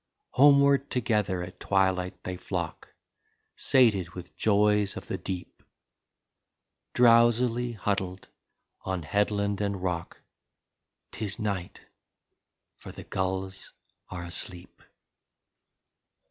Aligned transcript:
Homeward 0.31 0.89
together 0.89 1.43
at 1.43 1.59
twilight 1.59 2.23
they 2.23 2.35
flock. 2.35 2.95
Sated 3.55 4.15
with 4.15 4.35
joys 4.35 4.97
of 4.97 5.05
the 5.05 5.17
deep. 5.19 5.61
Drowsily 6.95 7.73
huddled 7.73 8.27
on 8.81 9.03
headland 9.03 9.61
and 9.61 9.83
rock— 9.83 10.23
'Tis 11.11 11.37
night, 11.37 11.81
for 12.77 12.91
the 12.91 13.03
gulls 13.03 13.73
are 14.09 14.23
asleep. 14.23 14.81